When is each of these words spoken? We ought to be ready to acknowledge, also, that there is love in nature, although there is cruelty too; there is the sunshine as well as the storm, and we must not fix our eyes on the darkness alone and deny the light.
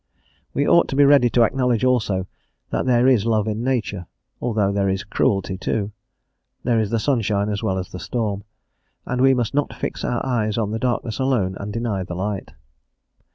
We 0.55 0.67
ought 0.67 0.87
to 0.87 0.95
be 0.95 1.05
ready 1.05 1.29
to 1.29 1.43
acknowledge, 1.43 1.83
also, 1.83 2.25
that 2.71 2.87
there 2.87 3.07
is 3.07 3.27
love 3.27 3.47
in 3.47 3.63
nature, 3.63 4.07
although 4.41 4.71
there 4.71 4.89
is 4.89 5.03
cruelty 5.03 5.59
too; 5.59 5.91
there 6.63 6.79
is 6.79 6.89
the 6.89 6.97
sunshine 6.97 7.49
as 7.49 7.61
well 7.61 7.77
as 7.77 7.89
the 7.89 7.99
storm, 7.99 8.43
and 9.05 9.21
we 9.21 9.35
must 9.35 9.53
not 9.53 9.75
fix 9.75 10.03
our 10.03 10.25
eyes 10.25 10.57
on 10.57 10.71
the 10.71 10.79
darkness 10.79 11.19
alone 11.19 11.55
and 11.59 11.71
deny 11.71 12.01
the 12.01 12.15
light. 12.15 12.53